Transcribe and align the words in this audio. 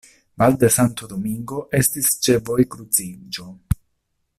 Val 0.41 0.55
de 0.63 0.69
Santo 0.75 1.07
Domingo 1.11 1.61
estis 1.81 2.11
ĉe 2.23 2.39
vojkruciĝo. 2.51 3.51